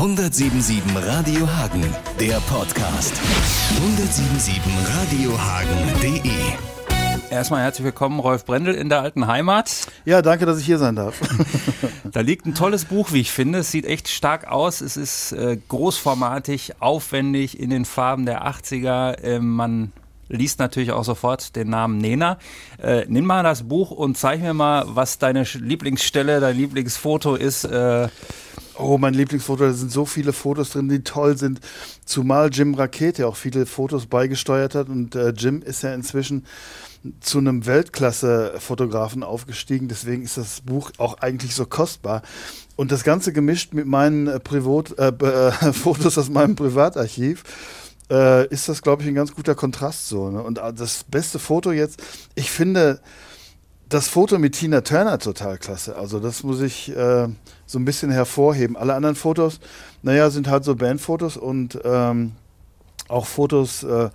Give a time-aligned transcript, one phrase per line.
[0.00, 1.84] 177 Radio Hagen,
[2.18, 3.20] der Podcast.
[3.82, 4.62] 177
[4.96, 6.32] radiohagen.de
[7.30, 9.88] Erstmal herzlich willkommen, Rolf Brendel in der alten Heimat.
[10.06, 11.20] Ja, danke, dass ich hier sein darf.
[12.04, 13.58] da liegt ein tolles Buch, wie ich finde.
[13.58, 14.80] Es sieht echt stark aus.
[14.80, 19.18] Es ist äh, großformatig, aufwendig, in den Farben der 80er.
[19.20, 19.92] Äh, man
[20.30, 22.38] liest natürlich auch sofort den Namen Nena.
[22.82, 27.64] Äh, nimm mal das Buch und zeig mir mal, was deine Lieblingsstelle, dein Lieblingsfoto ist.
[27.64, 28.08] Äh,
[28.80, 31.60] Oh, mein Lieblingsfoto, da sind so viele Fotos drin, die toll sind.
[32.06, 34.88] Zumal Jim Rakete auch viele Fotos beigesteuert hat.
[34.88, 36.46] Und äh, Jim ist ja inzwischen
[37.20, 39.88] zu einem Weltklasse-Fotografen aufgestiegen.
[39.88, 42.22] Deswegen ist das Buch auch eigentlich so kostbar.
[42.74, 47.44] Und das Ganze gemischt mit meinen äh, Privat, äh, Fotos aus meinem Privatarchiv
[48.10, 50.30] äh, ist das, glaube ich, ein ganz guter Kontrast so.
[50.30, 50.42] Ne?
[50.42, 52.02] Und äh, das beste Foto jetzt,
[52.34, 53.00] ich finde
[53.88, 55.96] das Foto mit Tina Turner total klasse.
[55.96, 57.28] Also das muss ich äh,
[57.66, 58.76] so ein bisschen hervorheben.
[58.76, 59.60] Alle anderen Fotos,
[60.02, 62.32] naja, sind halt so Bandfotos und ähm,
[63.08, 64.10] auch Fotos, äh,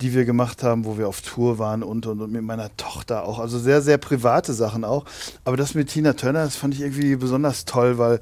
[0.00, 3.24] die wir gemacht haben, wo wir auf Tour waren und, und, und mit meiner Tochter
[3.24, 3.38] auch.
[3.38, 5.04] Also sehr, sehr private Sachen auch.
[5.44, 8.20] Aber das mit Tina Turner, das fand ich irgendwie besonders toll, weil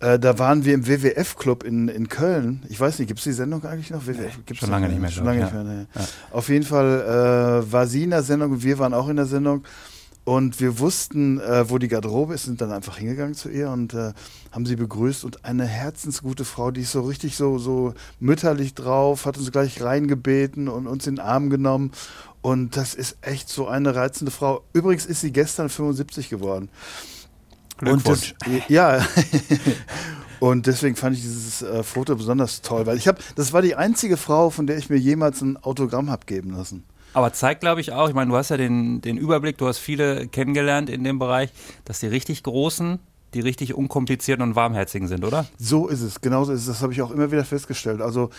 [0.00, 2.64] äh, da waren wir im WWF-Club in, in Köln.
[2.68, 4.06] Ich weiß nicht, gibt es die Sendung eigentlich noch?
[4.06, 4.38] WWF?
[4.46, 5.10] Gibt's schon lange nicht mehr.
[5.10, 5.86] Schon lange nicht mehr, ne.
[5.94, 6.00] ja.
[6.30, 9.26] Auf jeden Fall äh, war sie in der Sendung und wir waren auch in der
[9.26, 9.64] Sendung.
[10.28, 13.94] Und wir wussten, äh, wo die Garderobe ist, sind dann einfach hingegangen zu ihr und
[13.94, 14.12] äh,
[14.52, 15.24] haben sie begrüßt.
[15.24, 19.80] Und eine herzensgute Frau, die ist so richtig so, so mütterlich drauf, hat uns gleich
[19.82, 21.92] reingebeten und uns in den Arm genommen.
[22.42, 24.62] Und das ist echt so eine reizende Frau.
[24.74, 26.68] Übrigens ist sie gestern 75 geworden.
[27.78, 28.34] Glückwunsch.
[28.46, 29.06] Und das, ja.
[30.40, 33.74] Und deswegen fand ich dieses äh, Foto besonders toll, weil ich habe, das war die
[33.74, 36.84] einzige Frau, von der ich mir jemals ein Autogramm habe geben lassen.
[37.12, 39.78] Aber zeigt, glaube ich, auch, ich meine, du hast ja den, den Überblick, du hast
[39.78, 41.50] viele kennengelernt in dem Bereich,
[41.84, 43.00] dass die richtig großen,
[43.34, 45.46] die richtig unkomplizierten und warmherzigen sind, oder?
[45.58, 46.66] So ist es, genauso ist es.
[46.66, 48.00] Das habe ich auch immer wieder festgestellt.
[48.00, 48.30] Also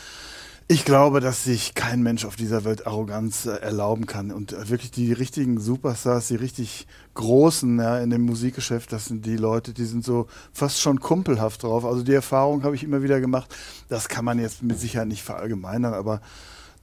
[0.72, 4.32] ich glaube, dass sich kein Mensch auf dieser Welt Arroganz äh, erlauben kann.
[4.32, 6.86] Und äh, wirklich die richtigen Superstars, die richtig
[7.16, 11.64] großen ja, in dem Musikgeschäft, das sind die Leute, die sind so fast schon kumpelhaft
[11.64, 11.86] drauf.
[11.86, 13.54] Also die Erfahrung habe ich immer wieder gemacht.
[13.90, 16.22] Das kann man jetzt mit Sicherheit nicht verallgemeinern, aber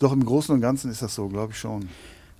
[0.01, 1.89] doch im Großen und Ganzen ist das so, glaube ich schon.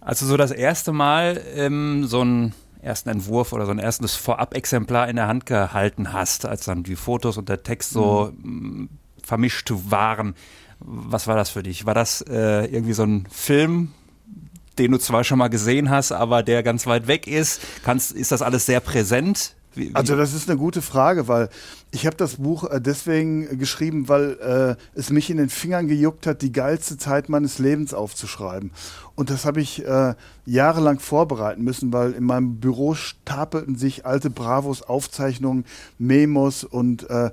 [0.01, 5.09] Also so das erste Mal ähm, so einen ersten Entwurf oder so ein erstes Vorab-Exemplar
[5.09, 8.89] in der Hand gehalten hast, als dann die Fotos und der Text so mhm.
[9.23, 10.35] vermischt waren.
[10.81, 11.87] Was war das für dich?
[11.87, 13.93] War das äh, irgendwie so ein Film,
[14.79, 17.61] den du zwar schon mal gesehen hast, aber der ganz weit weg ist?
[17.83, 19.55] Kannst, ist das alles sehr präsent?
[19.77, 19.95] Wie, wie?
[19.95, 21.49] Also das ist eine gute Frage, weil
[21.91, 26.27] ich habe das Buch äh, deswegen geschrieben, weil äh, es mich in den Fingern gejuckt
[26.27, 28.71] hat, die geilste Zeit meines Lebens aufzuschreiben.
[29.15, 30.15] Und das habe ich äh,
[30.45, 35.65] jahrelang vorbereiten müssen, weil in meinem Büro stapelten sich alte Bravos, Aufzeichnungen,
[35.99, 37.31] Memos und äh,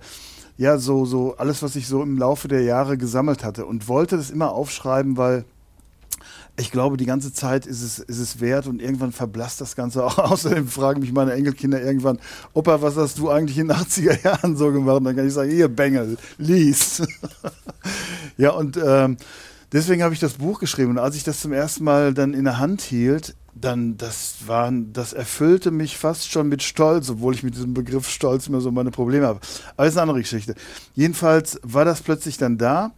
[0.57, 4.17] ja, so, so alles, was ich so im Laufe der Jahre gesammelt hatte und wollte
[4.17, 5.45] das immer aufschreiben, weil
[6.55, 10.03] ich glaube, die ganze Zeit ist es, ist es wert und irgendwann verblasst das Ganze
[10.03, 10.17] auch.
[10.31, 12.19] Außerdem fragen mich meine Enkelkinder irgendwann,
[12.53, 14.97] Opa, was hast du eigentlich in den 80er Jahren so gemacht?
[14.97, 17.01] Und dann kann ich sagen, hier, Bengel, lies.
[18.37, 19.17] ja, und ähm,
[19.71, 20.91] deswegen habe ich das Buch geschrieben.
[20.91, 24.71] Und als ich das zum ersten Mal dann in der Hand hielt, dann, das war,
[24.71, 28.71] das erfüllte mich fast schon mit Stolz, obwohl ich mit diesem Begriff Stolz immer so
[28.71, 29.39] meine Probleme habe.
[29.75, 30.55] Aber das ist eine andere Geschichte.
[30.93, 32.91] Jedenfalls war das plötzlich dann da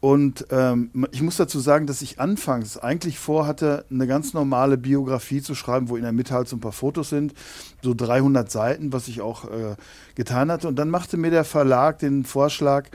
[0.00, 5.42] und ähm, ich muss dazu sagen, dass ich anfangs eigentlich vorhatte, eine ganz normale Biografie
[5.42, 7.34] zu schreiben, wo in der Mitte halt so ein paar Fotos sind,
[7.82, 9.74] so 300 Seiten, was ich auch äh,
[10.14, 10.68] getan hatte.
[10.68, 12.88] Und dann machte mir der Verlag den Vorschlag,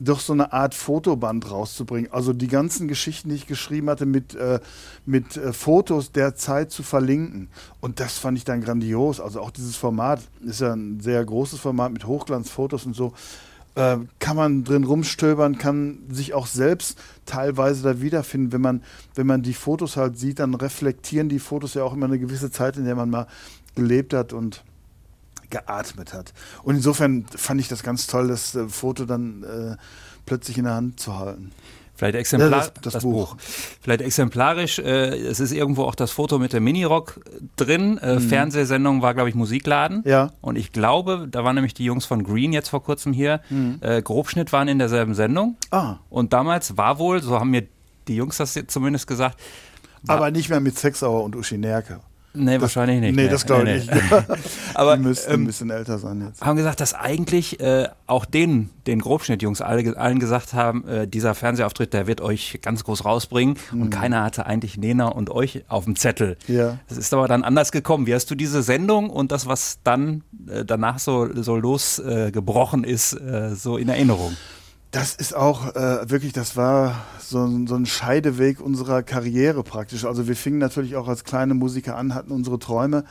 [0.00, 2.10] doch so eine Art Fotoband rauszubringen.
[2.10, 4.58] Also die ganzen Geschichten, die ich geschrieben hatte, mit, äh,
[5.04, 7.50] mit äh, Fotos der Zeit zu verlinken.
[7.80, 9.20] Und das fand ich dann grandios.
[9.20, 13.12] Also auch dieses Format ist ja ein sehr großes Format mit Hochglanzfotos und so.
[13.80, 18.52] Äh, kann man drin rumstöbern, kann sich auch selbst teilweise da wiederfinden.
[18.52, 18.82] Wenn man,
[19.14, 22.50] wenn man die Fotos halt sieht, dann reflektieren die Fotos ja auch immer eine gewisse
[22.50, 23.26] Zeit, in der man mal
[23.76, 24.64] gelebt hat und
[25.48, 26.34] geatmet hat.
[26.62, 29.76] Und insofern fand ich das ganz toll, das äh, Foto dann äh,
[30.26, 31.50] plötzlich in der Hand zu halten.
[32.00, 33.34] Vielleicht exemplar ja, das, das, das Buch.
[33.34, 33.36] Buch.
[33.82, 37.20] Vielleicht exemplarisch, äh, es ist irgendwo auch das Foto mit dem Minirock
[37.56, 37.98] drin.
[37.98, 38.20] Äh, mhm.
[38.22, 40.02] Fernsehsendung war, glaube ich, Musikladen.
[40.06, 40.30] Ja.
[40.40, 43.42] Und ich glaube, da waren nämlich die Jungs von Green jetzt vor kurzem hier.
[43.50, 43.80] Mhm.
[43.82, 45.58] Äh, Grobschnitt waren in derselben Sendung.
[45.70, 45.96] Ah.
[46.08, 47.66] Und damals war wohl, so haben mir
[48.08, 49.38] die Jungs das zumindest gesagt.
[50.06, 52.00] Aber nicht mehr mit Sexauer und Uschi Nerke.
[52.32, 53.16] Nee, das, wahrscheinlich nicht.
[53.16, 54.14] Nee, das glaube ich nee, nicht.
[54.74, 56.40] Aber die müssten ähm, ein bisschen älter sein jetzt.
[56.40, 61.34] Haben gesagt, dass eigentlich äh, auch den, den Grobschnittjungs alle, allen gesagt haben, äh, dieser
[61.34, 63.56] Fernsehauftritt, der wird euch ganz groß rausbringen.
[63.72, 63.82] Mhm.
[63.82, 66.36] Und keiner hatte eigentlich Nena und euch auf dem Zettel.
[66.46, 66.78] Ja.
[66.88, 68.06] Das ist aber dann anders gekommen.
[68.06, 73.12] Wie hast du diese Sendung und das, was dann äh, danach so, so losgebrochen ist,
[73.14, 74.36] äh, so in Erinnerung?
[74.90, 80.04] Das ist auch äh, wirklich, das war so, so, ein Scheideweg unserer Karriere praktisch.
[80.04, 83.04] Also wir fingen natürlich auch als kleine Musiker an, hatten unsere Träume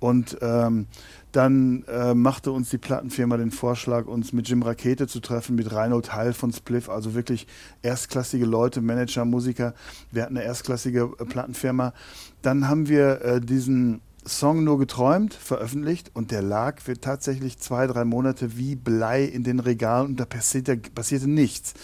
[0.00, 0.88] und ähm,
[1.30, 5.72] dann äh, machte uns die Plattenfirma den Vorschlag, uns mit Jim Rakete zu treffen, mit
[5.72, 7.46] Reinhold Heil von Spliff, also wirklich
[7.82, 9.74] erstklassige Leute, Manager, Musiker.
[10.10, 11.94] Wir hatten eine erstklassige äh, Plattenfirma.
[12.42, 17.86] Dann haben wir äh, diesen Song nur geträumt, veröffentlicht und der lag für tatsächlich zwei,
[17.86, 21.74] drei Monate wie Blei in den Regalen und da passierte, passierte nichts.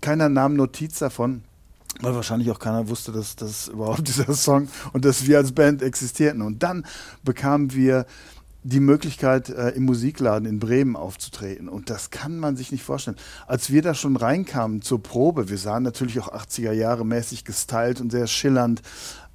[0.00, 1.42] Keiner nahm Notiz davon,
[2.00, 5.82] weil wahrscheinlich auch keiner wusste, dass das überhaupt dieser Song und dass wir als Band
[5.82, 6.42] existierten.
[6.42, 6.86] Und dann
[7.24, 8.06] bekamen wir
[8.64, 11.68] die Möglichkeit, äh, im Musikladen in Bremen aufzutreten.
[11.68, 13.16] Und das kann man sich nicht vorstellen.
[13.46, 18.00] Als wir da schon reinkamen zur Probe, wir sahen natürlich auch 80er Jahre mäßig gestylt
[18.00, 18.82] und sehr schillernd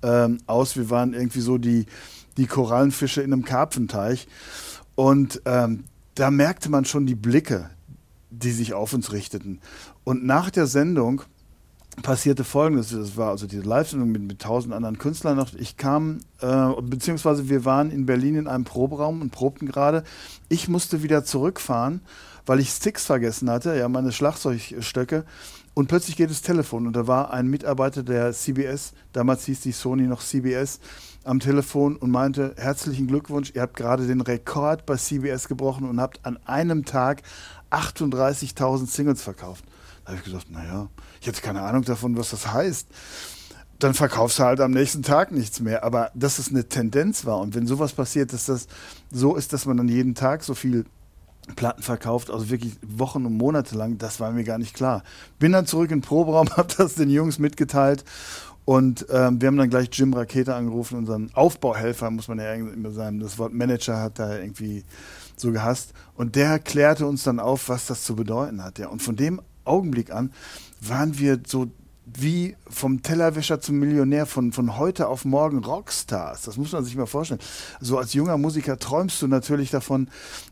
[0.04, 0.76] ähm, aus.
[0.76, 1.86] Wir waren irgendwie so die,
[2.38, 4.28] die Korallenfische in einem Karpfenteich.
[4.96, 5.84] Und ähm,
[6.16, 7.70] da merkte man schon die Blicke,
[8.30, 9.60] die sich auf uns richteten.
[10.04, 11.22] Und nach der Sendung
[12.02, 15.54] passierte folgendes: Das war also diese Live-Sendung mit, mit tausend anderen Künstlern noch.
[15.54, 20.04] Ich kam, äh, beziehungsweise wir waren in Berlin in einem Proberaum und probten gerade.
[20.50, 22.02] Ich musste wieder zurückfahren,
[22.46, 25.26] weil ich Sticks vergessen hatte, ja, meine Schlagzeugstöcke.
[25.77, 29.71] Und plötzlich geht das Telefon und da war ein Mitarbeiter der CBS, damals hieß die
[29.71, 30.79] Sony noch CBS,
[31.24, 36.01] am Telefon und meinte, herzlichen Glückwunsch, ihr habt gerade den Rekord bei CBS gebrochen und
[36.01, 37.21] habt an einem Tag
[37.69, 39.65] 38.000 Singles verkauft.
[40.03, 40.89] Da habe ich gesagt, naja,
[41.21, 42.88] ich hatte keine Ahnung davon, was das heißt.
[43.77, 45.83] Dann verkaufst du halt am nächsten Tag nichts mehr.
[45.83, 48.65] Aber dass es eine Tendenz war und wenn sowas passiert, dass das
[49.12, 50.85] so ist, dass man dann jeden Tag so viel
[51.56, 55.04] Platten verkauft, also wirklich Wochen und Monate lang, das war mir gar nicht klar.
[55.40, 58.04] Bin dann zurück in den Proberaum, habe das den Jungs mitgeteilt
[58.68, 62.92] und ähm, wir haben dann gleich Jim Rakete angerufen, unseren Aufbauhelfer, muss man ja immer
[62.92, 63.22] sagen.
[63.22, 64.84] Das Wort Manager hat da irgendwie
[65.38, 65.94] so gehasst.
[66.16, 68.78] Und der klärte uns dann auf, was das zu bedeuten hat.
[68.78, 68.90] Ja.
[68.90, 70.34] Und von dem Augenblick an
[70.82, 71.68] waren wir so
[72.15, 76.44] wie vom Tellerwäscher zum Millionär, von, von heute auf morgen Rockstars.
[76.44, 77.42] Das muss man sich mal vorstellen.
[77.81, 80.07] So als junger Musiker träumst du natürlich davon,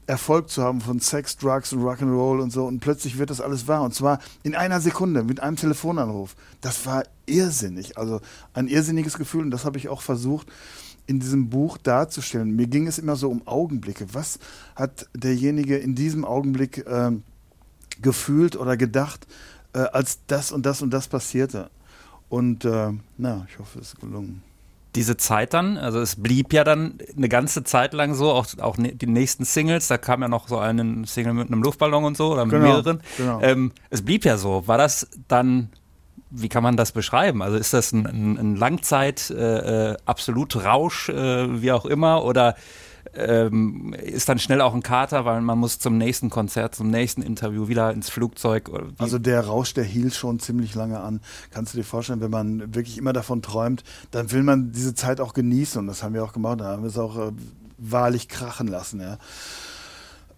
[0.05, 2.65] Erfolg zu haben von Sex, Drugs und Rock'n'Roll und so.
[2.65, 3.83] Und plötzlich wird das alles wahr.
[3.83, 6.35] Und zwar in einer Sekunde mit einem Telefonanruf.
[6.59, 7.97] Das war irrsinnig.
[7.97, 8.19] Also
[8.53, 9.43] ein irrsinniges Gefühl.
[9.43, 10.47] Und das habe ich auch versucht,
[11.07, 12.55] in diesem Buch darzustellen.
[12.55, 14.07] Mir ging es immer so um Augenblicke.
[14.13, 14.39] Was
[14.75, 17.11] hat derjenige in diesem Augenblick äh,
[18.01, 19.25] gefühlt oder gedacht?
[19.75, 21.69] Äh, als das und das und das passierte.
[22.29, 24.41] Und äh, na, ich hoffe, es ist gelungen.
[24.95, 28.77] Diese Zeit dann, also es blieb ja dann eine ganze Zeit lang so, auch, auch
[28.77, 32.15] ne, die nächsten Singles, da kam ja noch so ein Single mit einem Luftballon und
[32.15, 33.01] so oder mit genau, mehreren.
[33.17, 33.41] Genau.
[33.41, 34.67] Ähm, es blieb ja so.
[34.67, 35.69] War das dann
[36.37, 37.41] wie kann man das beschreiben?
[37.41, 42.25] Also ist das ein, ein, ein Langzeit, äh, äh absolut Rausch, äh, wie auch immer,
[42.25, 42.55] oder
[43.13, 47.21] ähm, ist dann schnell auch ein Kater, weil man muss zum nächsten Konzert, zum nächsten
[47.21, 48.69] Interview wieder ins Flugzeug.
[48.97, 51.21] Also der Rausch, der hielt schon ziemlich lange an.
[51.51, 55.21] Kannst du dir vorstellen, wenn man wirklich immer davon träumt, dann will man diese Zeit
[55.21, 56.59] auch genießen und das haben wir auch gemacht.
[56.59, 57.31] Da haben wir es auch äh,
[57.77, 59.01] wahrlich krachen lassen.
[59.01, 59.17] Ja.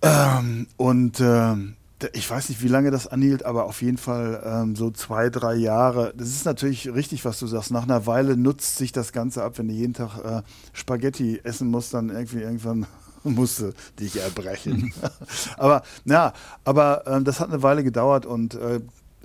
[0.02, 1.76] Ähm, und ähm,
[2.14, 5.56] ich weiß nicht, wie lange das anhielt, aber auf jeden Fall ähm, so zwei, drei
[5.56, 6.14] Jahre.
[6.16, 7.72] Das ist natürlich richtig, was du sagst.
[7.72, 11.70] Nach einer Weile nutzt sich das Ganze ab, wenn du jeden Tag äh, Spaghetti essen
[11.70, 12.86] musst, dann irgendwie irgendwann
[13.24, 14.94] musste dich erbrechen.
[15.58, 16.34] aber ja,
[16.64, 18.80] aber äh, das hat eine Weile gedauert und äh,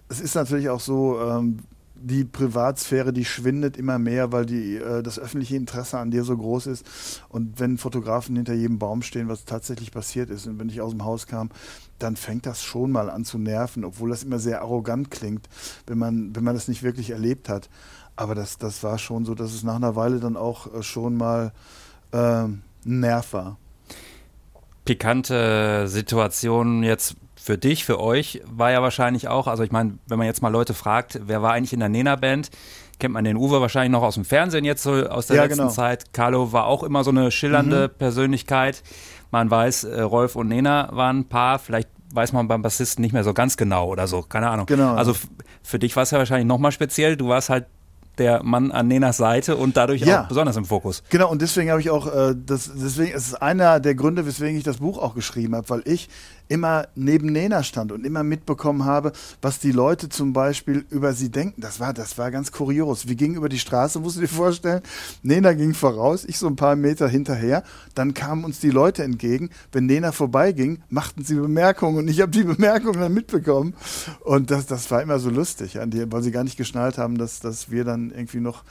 [0.09, 1.61] es ist natürlich auch so, ähm,
[2.03, 6.37] die Privatsphäre, die schwindet immer mehr, weil die, äh, das öffentliche Interesse an dir so
[6.37, 6.85] groß ist.
[7.29, 10.91] Und wenn Fotografen hinter jedem Baum stehen, was tatsächlich passiert ist, und wenn ich aus
[10.91, 11.51] dem Haus kam,
[11.99, 15.49] dann fängt das schon mal an zu nerven, obwohl das immer sehr arrogant klingt,
[15.87, 17.71] wenn man, wenn man das nicht wirklich erlebt hat.
[18.17, 21.17] Aber das, das war schon so, dass es nach einer Weile dann auch äh, schon
[21.17, 21.53] mal
[22.13, 22.45] äh,
[22.85, 23.59] Nerv war.
[24.85, 30.19] Pikante Situation jetzt für dich, für euch war ja wahrscheinlich auch, also ich meine, wenn
[30.19, 32.51] man jetzt mal Leute fragt, wer war eigentlich in der Nena-Band,
[33.01, 35.63] kennt man den Uwe wahrscheinlich noch aus dem Fernsehen jetzt so aus der ja, letzten
[35.63, 35.71] genau.
[35.71, 36.13] Zeit.
[36.13, 37.99] Carlo war auch immer so eine schillernde mhm.
[37.99, 38.85] Persönlichkeit.
[39.33, 43.13] Man weiß, äh, Rolf und Nena waren ein Paar, vielleicht weiß man beim Bassisten nicht
[43.13, 44.67] mehr so ganz genau oder so, keine Ahnung.
[44.67, 44.95] Genau.
[44.95, 45.17] Also
[45.65, 47.17] für dich war es ja wahrscheinlich nochmal speziell.
[47.17, 47.67] Du warst halt
[48.19, 50.23] der Mann an Nenas Seite und dadurch Ja.
[50.25, 51.03] auch besonders im Fokus.
[51.09, 54.57] Genau, und deswegen habe ich auch, äh, das, deswegen es ist einer der Gründe, weswegen
[54.59, 56.09] ich das Buch auch geschrieben habe, weil ich
[56.49, 61.31] immer neben Nena stand und immer mitbekommen habe, was die Leute zum Beispiel über sie
[61.31, 61.63] denken.
[61.63, 63.09] Das war, das war ganz kurios.
[63.09, 64.83] Wir gingen über die Straße, musst du dir vorstellen.
[65.23, 67.63] Nena ging voraus, ich so ein paar Meter hinterher.
[67.95, 69.49] Dann kamen uns die Leute entgegen.
[69.71, 73.75] Wenn Nena vorbeiging, machten sie Bemerkungen und ich habe die Bemerkungen dann mitbekommen.
[74.21, 77.41] Und das, das war immer so lustig, an weil sie gar nicht geschnallt haben, dass,
[77.41, 78.65] dass wir dann irgendwie noch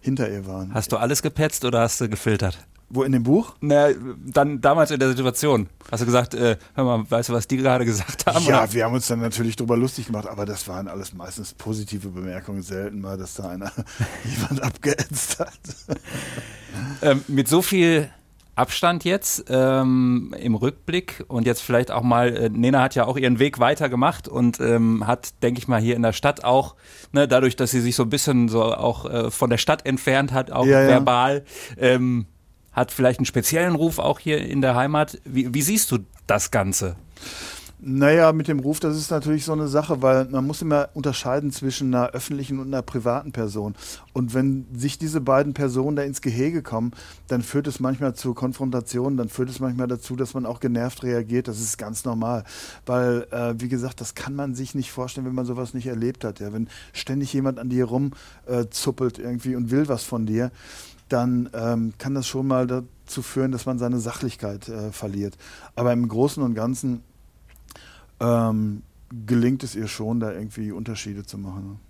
[0.00, 0.72] hinter ihr waren.
[0.74, 2.58] Hast du alles gepetzt oder hast du gefiltert?
[2.88, 3.56] Wo in dem Buch?
[3.60, 3.88] Na,
[4.24, 5.68] dann damals in der Situation.
[5.90, 8.44] Hast du gesagt, äh, hör mal, weißt du, was die gerade gesagt haben?
[8.44, 8.72] Ja, Oder?
[8.72, 12.62] wir haben uns dann natürlich drüber lustig gemacht, aber das waren alles meistens positive Bemerkungen,
[12.62, 13.72] selten mal, dass da einer
[14.24, 15.58] jemand abgeätzt hat.
[17.02, 18.08] Ähm, mit so viel
[18.56, 23.18] Abstand jetzt ähm, im Rückblick und jetzt vielleicht auch mal, äh, Nena hat ja auch
[23.18, 26.74] ihren Weg weitergemacht und ähm, hat, denke ich mal, hier in der Stadt auch,
[27.12, 30.32] ne, dadurch, dass sie sich so ein bisschen so auch äh, von der Stadt entfernt
[30.32, 30.88] hat, auch Ja, ja.
[30.88, 31.44] verbal,
[31.76, 32.24] ähm,
[32.72, 35.18] hat vielleicht einen speziellen Ruf auch hier in der Heimat.
[35.24, 36.96] Wie, wie siehst du das Ganze?
[37.78, 41.52] Naja, mit dem Ruf, das ist natürlich so eine Sache, weil man muss immer unterscheiden
[41.52, 43.74] zwischen einer öffentlichen und einer privaten Person.
[44.14, 46.92] Und wenn sich diese beiden Personen da ins Gehege kommen,
[47.28, 51.02] dann führt es manchmal zu Konfrontationen, dann führt es manchmal dazu, dass man auch genervt
[51.02, 51.48] reagiert.
[51.48, 52.44] Das ist ganz normal.
[52.86, 56.24] Weil, äh, wie gesagt, das kann man sich nicht vorstellen, wenn man sowas nicht erlebt
[56.24, 56.40] hat.
[56.40, 56.54] Ja?
[56.54, 60.50] Wenn ständig jemand an dir rumzuppelt äh, irgendwie und will was von dir,
[61.10, 65.36] dann ähm, kann das schon mal dazu führen, dass man seine Sachlichkeit äh, verliert.
[65.74, 67.02] Aber im Großen und Ganzen
[68.20, 68.82] ähm,
[69.26, 71.80] gelingt es ihr schon, da irgendwie Unterschiede zu machen.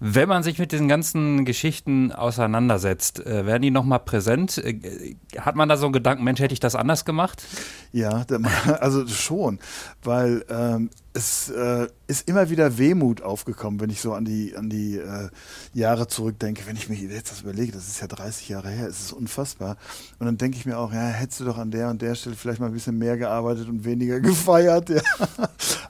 [0.00, 4.58] Wenn man sich mit diesen ganzen Geschichten auseinandersetzt, äh, werden die nochmal präsent?
[4.58, 7.42] Äh, hat man da so einen Gedanken, Mensch, hätte ich das anders gemacht?
[7.92, 8.24] Ja,
[8.80, 9.60] also schon,
[10.02, 14.68] weil ähm, es äh, ist immer wieder Wehmut aufgekommen, wenn ich so an die, an
[14.68, 15.28] die äh,
[15.72, 16.66] Jahre zurückdenke.
[16.66, 19.76] Wenn ich mir jetzt das überlege, das ist ja 30 Jahre her, es ist unfassbar.
[20.18, 22.34] Und dann denke ich mir auch, ja, hättest du doch an der und der Stelle
[22.34, 24.88] vielleicht mal ein bisschen mehr gearbeitet und weniger gefeiert.
[24.88, 25.02] Ja.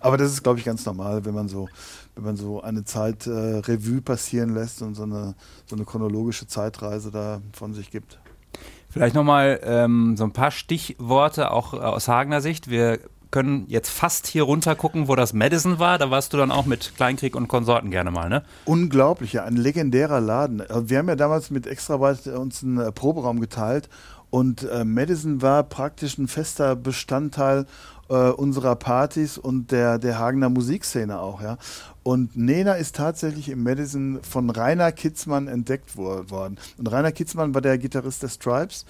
[0.01, 1.69] Aber das ist, glaube ich, ganz normal, wenn man so,
[2.15, 5.35] wenn man so eine Zeit äh, Revue passieren lässt und so eine,
[5.67, 8.19] so eine chronologische Zeitreise da von sich gibt.
[8.89, 12.71] Vielleicht nochmal ähm, so ein paar Stichworte auch äh, aus Hagener Sicht.
[12.71, 13.01] Wir
[13.33, 15.99] können jetzt fast hier runter gucken, wo das Madison war.
[15.99, 18.45] Da warst du dann auch mit Kleinkrieg und Konsorten gerne mal, ne?
[18.65, 20.61] Unglaublich, ja, ein legendärer Laden.
[20.61, 23.89] Äh, Wir haben ja damals mit Extrabyte uns einen äh, Proberaum geteilt
[24.35, 27.67] und äh, Madison war praktisch ein fester Bestandteil
[28.09, 31.57] äh, unserer Partys und der, der Hagener Musikszene auch, ja.
[32.03, 36.59] Und Nena ist tatsächlich im Madison von Rainer Kitzmann entdeckt wo worden.
[36.79, 38.87] Und Rainer Kitzmann war der Gitarrist der Stripes,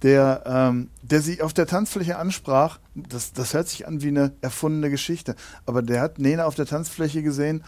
[0.00, 2.78] der, ähm, der sie auf der Tanzfläche ansprach.
[2.94, 5.36] Das, das hört sich an wie eine erfundene Geschichte.
[5.66, 7.62] Aber der hat Nena auf der Tanzfläche gesehen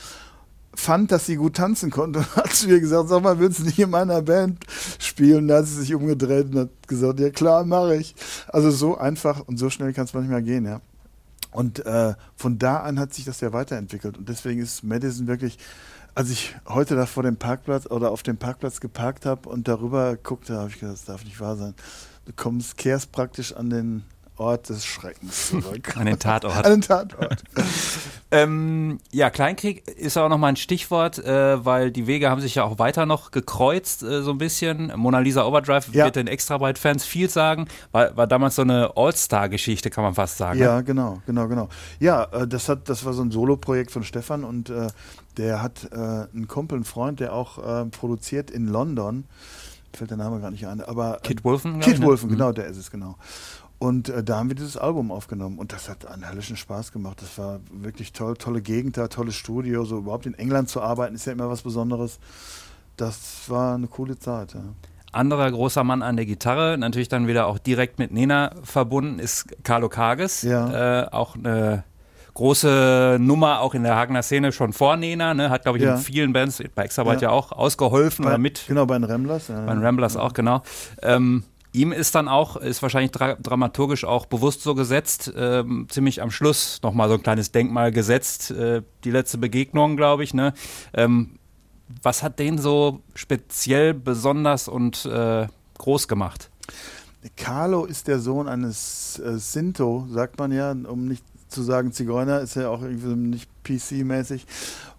[0.75, 3.65] fand, dass sie gut tanzen konnte und hat zu ihr gesagt, sag mal, willst du
[3.65, 4.65] nicht in meiner Band
[4.99, 5.49] spielen?
[5.49, 8.15] Da hat sie sich umgedreht und hat gesagt, ja klar, mache ich.
[8.49, 10.81] Also so einfach und so schnell kann es manchmal gehen, ja.
[11.53, 15.59] Und äh, von da an hat sich das ja weiterentwickelt und deswegen ist Madison wirklich,
[16.15, 20.17] als ich heute da vor dem Parkplatz oder auf dem Parkplatz geparkt habe und darüber
[20.17, 21.75] guckte, habe ich gedacht, das darf nicht wahr sein.
[22.27, 24.05] Du kommst, kehrst praktisch an den
[24.41, 25.97] Ort des Schreckens zurück.
[25.97, 26.65] An den Tatort.
[26.65, 27.43] An den Tatort.
[28.33, 32.63] Ähm, ja, Kleinkrieg ist auch nochmal ein Stichwort, äh, weil die Wege haben sich ja
[32.63, 34.93] auch weiter noch gekreuzt, äh, so ein bisschen.
[34.95, 36.05] Mona Lisa Overdrive Ja.
[36.05, 37.67] wird den Extrabyte-Fans viel sagen.
[37.91, 40.61] War, war damals so eine All-Star-Geschichte, kann man fast sagen.
[40.61, 40.65] ne?
[40.65, 41.69] Ja, genau, genau, genau.
[41.99, 44.87] Ja, äh, das hat, das war so ein Solo-Projekt von Stefan und äh,
[45.37, 49.25] der hat äh, einen Kumpel, einen Freund, der auch äh, produziert in London.
[49.93, 52.07] Fällt der Name gar nicht ein, aber äh, Kid Wolfen, Kid ne?
[52.07, 52.35] Wolfen, Mhm.
[52.35, 53.17] genau, der ist es genau.
[53.81, 57.23] Und äh, da haben wir dieses Album aufgenommen und das hat einen hellischen Spaß gemacht.
[57.23, 59.85] Das war wirklich toll, tolle Gegend da, tolles Studio.
[59.87, 62.19] So überhaupt in England zu arbeiten ist ja immer was Besonderes.
[62.99, 64.53] Das war eine coole Zeit.
[64.53, 64.61] Ja.
[65.13, 69.47] Anderer großer Mann an der Gitarre, natürlich dann wieder auch direkt mit Nena verbunden, ist
[69.65, 70.43] Carlo Kages.
[70.43, 71.05] Ja.
[71.05, 71.83] Äh, auch eine
[72.35, 75.49] große Nummer auch in der Hagener Szene schon vor Nena, ne?
[75.51, 75.95] hat glaube ich Ja.
[75.95, 77.29] in vielen Bands, bei Extrabyte ja.
[77.29, 77.35] Ja.
[77.35, 79.49] auch ausgeholfen Bei, oder mit Genau, bei den Ramblers.
[79.49, 79.65] Ja.
[79.65, 80.63] bei den Ramblers auch, genau.
[81.03, 86.23] Ähm, ihm ist dann auch, ist wahrscheinlich dra dramaturgisch auch bewusst so gesetzt, ähm, ziemlich
[86.23, 90.53] am Schluss nochmal so ein kleines Denkmal gesetzt, äh, die letzte Begegnung, glaube ich, ne?
[90.95, 91.39] Ähm,
[92.03, 95.47] was hat den so speziell, besonders und äh,
[95.79, 96.51] groß gemacht?
[97.37, 102.41] Carlo ist der Sohn eines äh, Sinto, sagt man ja, um nicht zu sagen Zigeuner,
[102.41, 104.43] ist ja auch irgendwie nicht PC-mäßig.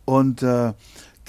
[0.05, 0.73] Und äh,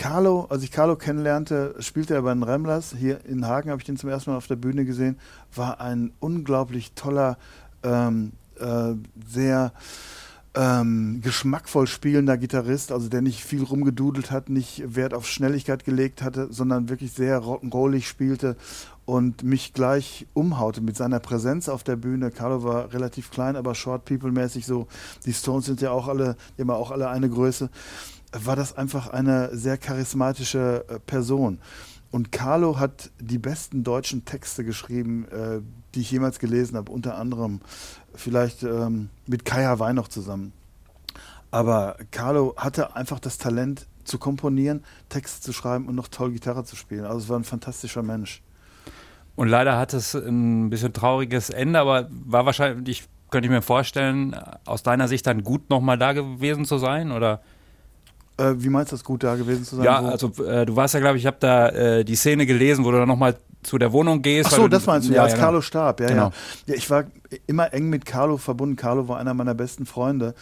[0.03, 2.93] Carlo, als ich Carlo kennenlernte, spielte er bei den Ramblers.
[2.99, 5.17] Hier in Hagen habe ich den zum ersten Mal auf der Bühne gesehen.
[5.55, 7.39] War ein unglaublich toller,
[7.85, 8.95] ähm, äh,
[9.29, 9.73] sehr
[10.57, 16.21] ähm, geschmackvoll spielender Gitarrist, also der nicht viel rumgedudelt hat, nicht Wert auf Schnelligkeit gelegt
[16.21, 18.57] hatte, sondern wirklich sehr rock'n'rollig spielte
[19.05, 22.33] und mich gleich umhaute mit seiner Präsenz auf der Bühne.
[22.33, 24.89] Carlo war relativ klein, aber Short People-mäßig so.
[25.27, 27.71] Die Stones sind ja auch alle, immer auch alle eine Größe.
[28.33, 31.59] War das einfach eine sehr charismatische äh, Person.
[32.11, 35.61] Und Carlo hat die besten deutschen Texte geschrieben, äh,
[35.95, 37.61] die ich jemals gelesen habe, unter anderem
[38.15, 40.53] vielleicht ähm, mit Kaya Wein noch zusammen.
[41.51, 46.65] Aber Carlo hatte einfach das Talent zu komponieren, Texte zu schreiben und noch toll Gitarre
[46.65, 47.05] zu spielen.
[47.05, 48.43] Also es war ein fantastischer Mensch.
[49.35, 54.37] Und leider hat es ein bisschen trauriges Ende, aber war wahrscheinlich, könnte ich mir vorstellen,
[54.67, 57.41] aus deiner Sicht dann gut nochmal da gewesen zu sein, oder?
[58.37, 59.85] Äh, wie meinst du das gut da gewesen zu sein?
[59.85, 62.85] Ja, also äh, du warst ja, glaube ich, ich habe da äh, die Szene gelesen,
[62.85, 64.51] wo du dann nochmal zu der Wohnung gehst.
[64.53, 65.63] Ach so, das meinst du, ja, als ja, Carlo genau.
[65.63, 66.01] starb.
[66.01, 66.27] Ja, genau.
[66.27, 66.33] ja.
[66.67, 67.05] ja, ich war
[67.47, 68.77] immer eng mit Carlo verbunden.
[68.77, 70.35] Carlo war einer meiner besten Freunde.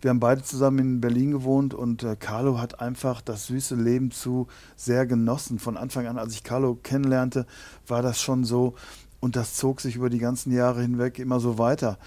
[0.00, 4.12] Wir haben beide zusammen in Berlin gewohnt und äh, Carlo hat einfach das süße Leben
[4.12, 5.58] zu sehr genossen.
[5.58, 7.46] Von Anfang an, als ich Carlo kennenlernte,
[7.86, 8.74] war das schon so
[9.18, 11.98] und das zog sich über die ganzen Jahre hinweg immer so weiter.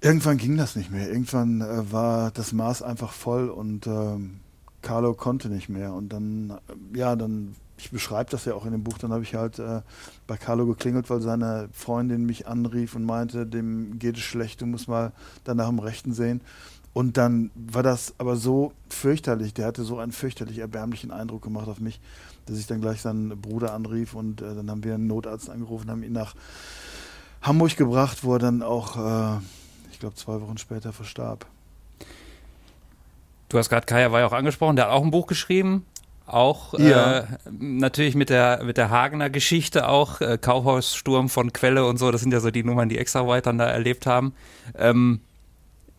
[0.00, 1.08] Irgendwann ging das nicht mehr.
[1.10, 4.16] Irgendwann äh, war das Maß einfach voll und äh,
[4.82, 5.92] Carlo konnte nicht mehr.
[5.92, 6.50] Und dann,
[6.94, 9.58] äh, ja, dann, ich beschreibe das ja auch in dem Buch, dann habe ich halt
[9.58, 9.82] äh,
[10.26, 14.66] bei Carlo geklingelt, weil seine Freundin mich anrief und meinte, dem geht es schlecht, du
[14.66, 15.12] musst mal
[15.44, 16.40] danach im Rechten sehen.
[16.92, 21.68] Und dann war das aber so fürchterlich, der hatte so einen fürchterlich erbärmlichen Eindruck gemacht
[21.68, 22.00] auf mich,
[22.46, 25.90] dass ich dann gleich seinen Bruder anrief und äh, dann haben wir einen Notarzt angerufen,
[25.90, 26.34] haben ihn nach
[27.42, 29.40] Hamburg gebracht, wo er dann auch äh,
[30.00, 31.44] ich glaube, zwei Wochen später verstarb.
[33.50, 35.84] Du hast gerade Kaya Wey auch angesprochen, der hat auch ein Buch geschrieben.
[36.24, 37.18] Auch ja.
[37.18, 42.10] äh, natürlich mit der, mit der Hagener Geschichte auch, äh, Kaufhaussturm von Quelle und so,
[42.10, 44.32] das sind ja so die Nummern, die extra weiter da erlebt haben.
[44.74, 45.20] Ähm,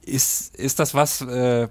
[0.03, 1.67] ist, ist das was, äh,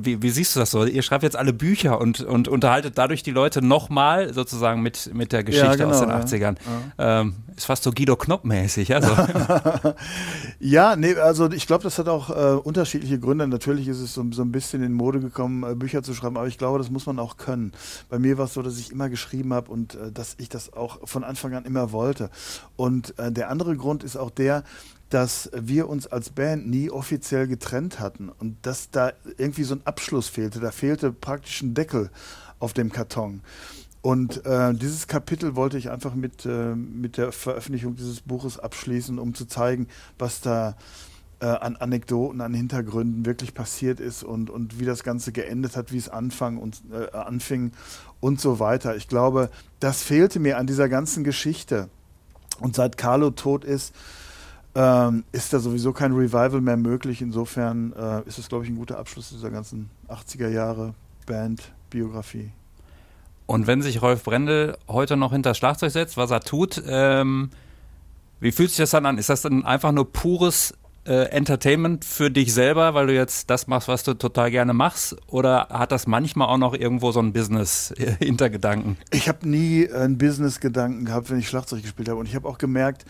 [0.00, 0.84] wie, wie siehst du das so?
[0.84, 5.32] Ihr schreibt jetzt alle Bücher und, und unterhaltet dadurch die Leute nochmal sozusagen mit, mit
[5.32, 6.56] der Geschichte ja, genau, aus den 80ern.
[6.98, 7.20] Ja.
[7.20, 9.10] Ähm, ist fast so Guido Knopp-mäßig, also.
[10.60, 13.46] ja, nee, also ich glaube, das hat auch äh, unterschiedliche Gründe.
[13.46, 16.48] Natürlich ist es so, so ein bisschen in Mode gekommen, äh, Bücher zu schreiben, aber
[16.48, 17.72] ich glaube, das muss man auch können.
[18.08, 20.72] Bei mir war es so, dass ich immer geschrieben habe und äh, dass ich das
[20.72, 22.30] auch von Anfang an immer wollte.
[22.76, 24.64] Und äh, der andere Grund ist auch der,
[25.10, 29.82] dass wir uns als Band nie offiziell getrennt hatten und dass da irgendwie so ein
[29.84, 30.60] Abschluss fehlte.
[30.60, 32.10] Da fehlte praktisch ein Deckel
[32.58, 33.42] auf dem Karton.
[34.00, 39.18] Und äh, dieses Kapitel wollte ich einfach mit, äh, mit der Veröffentlichung dieses Buches abschließen,
[39.18, 39.88] um zu zeigen,
[40.18, 40.76] was da
[41.40, 45.92] äh, an Anekdoten, an Hintergründen wirklich passiert ist und, und wie das Ganze geendet hat,
[45.92, 47.72] wie es anfang und, äh, anfing
[48.20, 48.96] und so weiter.
[48.96, 51.88] Ich glaube, das fehlte mir an dieser ganzen Geschichte.
[52.60, 53.94] Und seit Carlo tot ist,
[54.74, 57.22] ähm, ist da sowieso kein Revival mehr möglich.
[57.22, 60.94] Insofern äh, ist es, glaube ich, ein guter Abschluss dieser ganzen 80er Jahre
[61.26, 62.50] Band-Biografie.
[63.46, 67.50] Und wenn sich Rolf Brendel heute noch hinter das Schlagzeug setzt, was er tut, ähm,
[68.40, 69.18] wie fühlt sich das dann an?
[69.18, 70.74] Ist das dann einfach nur pures
[71.06, 75.16] äh, Entertainment für dich selber, weil du jetzt das machst, was du total gerne machst?
[75.26, 78.98] Oder hat das manchmal auch noch irgendwo so einen Business-Hintergedanken?
[79.10, 82.20] Ich habe nie einen Business-Gedanken gehabt, wenn ich Schlagzeug gespielt habe.
[82.20, 83.06] Und ich habe auch gemerkt,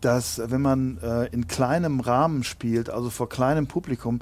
[0.00, 4.20] dass wenn man äh, in kleinem Rahmen spielt, also vor kleinem Publikum,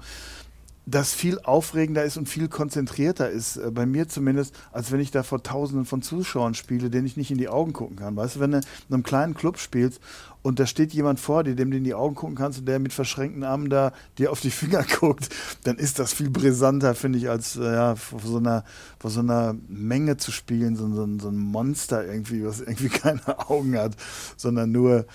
[0.89, 5.11] das viel aufregender ist und viel konzentrierter ist, äh, bei mir zumindest, als wenn ich
[5.11, 8.15] da vor Tausenden von Zuschauern spiele, denen ich nicht in die Augen gucken kann.
[8.15, 10.01] Weißt du, wenn du in einem kleinen Club spielst
[10.43, 12.79] und da steht jemand vor dir, dem du in die Augen gucken kannst und der
[12.79, 15.29] mit verschränkten Armen da dir auf die Finger guckt,
[15.65, 18.63] dann ist das viel brisanter, finde ich, als äh, ja, vor, so einer,
[19.01, 23.51] vor so einer Menge zu spielen, so, so, so ein Monster irgendwie, was irgendwie keine
[23.51, 23.97] Augen hat,
[24.37, 25.07] sondern nur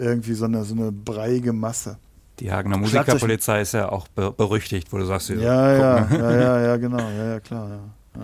[0.00, 1.98] irgendwie so eine, so eine breiige Masse.
[2.40, 6.76] Die Hagener Musikerpolizei ist ja auch berüchtigt, wo du sagst, ja, ja, ja, ja, ja,
[6.76, 7.68] genau, ja, ja, klar.
[8.14, 8.22] Ja.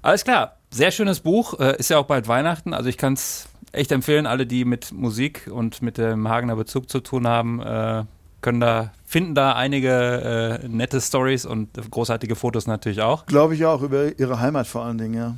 [0.00, 3.48] Alles klar, sehr schönes Buch, äh, ist ja auch bald Weihnachten, also ich kann es
[3.72, 8.04] echt empfehlen, alle, die mit Musik und mit dem Hagener Bezug zu tun haben, äh,
[8.40, 13.26] können da, finden da einige äh, nette Stories und großartige Fotos natürlich auch.
[13.26, 15.34] Glaube ich auch, über ihre Heimat vor allen Dingen, ja.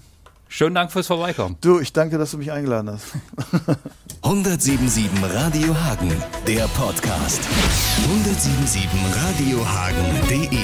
[0.53, 1.57] Schönen Dank fürs Vorbeikommen.
[1.61, 3.13] Du, ich danke, dass du mich eingeladen hast.
[4.23, 6.13] 1077 Radio Hagen,
[6.45, 7.41] der Podcast.
[8.03, 10.59] 1077radiohagen.de